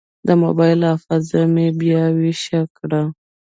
د 0.27 0.29
موبایل 0.43 0.79
حافظه 0.89 1.41
مې 1.53 1.67
بیا 1.79 2.03
ویش 2.17 2.43
کړه. 2.77 3.01